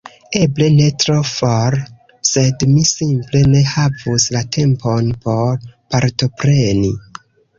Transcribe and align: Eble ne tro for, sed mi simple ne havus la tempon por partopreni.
Eble 0.37 0.67
ne 0.75 0.85
tro 1.01 1.17
for, 1.31 1.75
sed 2.29 2.65
mi 2.71 2.85
simple 2.93 3.41
ne 3.51 3.61
havus 3.73 4.25
la 4.37 4.43
tempon 4.57 5.13
por 5.29 5.63
partopreni. 5.95 6.91